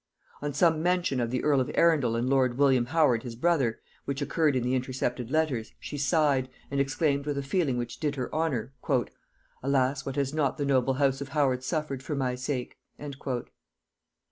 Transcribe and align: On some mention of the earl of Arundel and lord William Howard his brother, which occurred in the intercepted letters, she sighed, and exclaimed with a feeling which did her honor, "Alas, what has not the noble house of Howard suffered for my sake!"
On 0.41 0.51
some 0.51 0.81
mention 0.81 1.19
of 1.19 1.29
the 1.29 1.43
earl 1.43 1.61
of 1.61 1.69
Arundel 1.75 2.15
and 2.15 2.27
lord 2.27 2.57
William 2.57 2.87
Howard 2.87 3.21
his 3.21 3.35
brother, 3.35 3.79
which 4.05 4.19
occurred 4.19 4.55
in 4.55 4.63
the 4.63 4.73
intercepted 4.73 5.29
letters, 5.29 5.73
she 5.79 5.95
sighed, 5.95 6.49
and 6.71 6.79
exclaimed 6.79 7.27
with 7.27 7.37
a 7.37 7.43
feeling 7.43 7.77
which 7.77 7.99
did 7.99 8.15
her 8.15 8.33
honor, 8.33 8.73
"Alas, 9.61 10.03
what 10.03 10.15
has 10.15 10.33
not 10.33 10.57
the 10.57 10.65
noble 10.65 10.95
house 10.95 11.21
of 11.21 11.29
Howard 11.29 11.63
suffered 11.63 12.01
for 12.01 12.15
my 12.15 12.33
sake!" 12.33 12.79